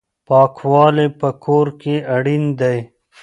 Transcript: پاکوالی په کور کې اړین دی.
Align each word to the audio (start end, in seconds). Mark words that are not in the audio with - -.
پاکوالی 0.27 1.07
په 1.19 1.29
کور 1.43 1.67
کې 1.81 1.95
اړین 2.15 2.43
دی. 2.59 2.77